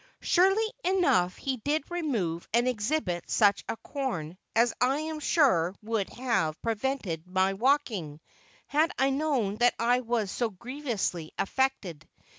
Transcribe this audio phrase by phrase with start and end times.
[0.19, 6.09] Surely enough he did remove and exhibit such a corn as I am sure would
[6.13, 8.19] have prevented my walking,
[8.65, 12.09] had I known that I was so grievously afflicted.